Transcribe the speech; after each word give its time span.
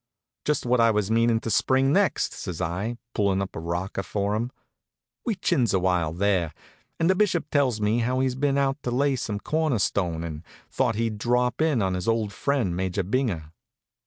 "Just 0.45 0.65
what 0.65 0.79
I 0.79 0.89
was 0.89 1.11
meanin' 1.11 1.39
to 1.41 1.51
spring 1.51 1.93
next," 1.93 2.33
says 2.33 2.59
I, 2.59 2.97
pullin' 3.13 3.39
up 3.39 3.55
a 3.55 3.59
rocker 3.59 4.01
for 4.01 4.33
him. 4.33 4.51
We 5.27 5.35
chins 5.35 5.75
awhile 5.75 6.11
there, 6.11 6.55
and 6.99 7.07
the 7.07 7.13
Bishop 7.13 7.51
tells 7.51 7.79
me 7.79 7.99
how's 7.99 8.33
he 8.33 8.39
been 8.39 8.57
out 8.57 8.81
to 8.81 8.89
lay 8.89 9.13
a 9.13 9.39
cornerstone, 9.43 10.23
and 10.23 10.43
thought 10.71 10.95
he'd 10.95 11.19
drop 11.19 11.61
in 11.61 11.83
on 11.83 11.93
his 11.93 12.07
old 12.07 12.33
friend, 12.33 12.75
Major 12.75 13.03
Binger. 13.03 13.51